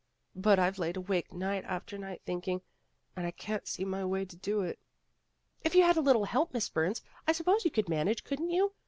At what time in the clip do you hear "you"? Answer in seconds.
5.75-5.83, 7.65-7.69, 8.49-8.73